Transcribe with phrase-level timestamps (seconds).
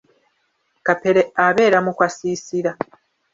[0.85, 2.71] Kapere abeera mu kasiisira.